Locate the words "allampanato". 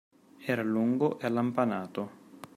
1.27-2.11